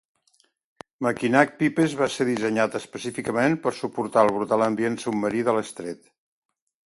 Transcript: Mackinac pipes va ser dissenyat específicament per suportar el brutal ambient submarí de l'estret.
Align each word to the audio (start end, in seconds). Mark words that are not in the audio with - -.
Mackinac 1.07 1.51
pipes 1.59 1.91
va 1.99 2.07
ser 2.13 2.25
dissenyat 2.29 2.77
específicament 2.79 3.57
per 3.67 3.75
suportar 3.81 4.23
el 4.27 4.33
brutal 4.39 4.67
ambient 4.69 4.99
submarí 5.07 5.45
de 5.51 5.55
l'estret. 5.59 6.01